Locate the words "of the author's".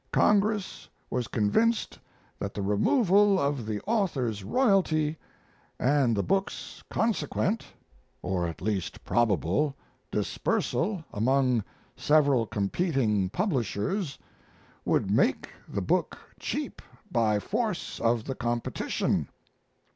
3.39-4.43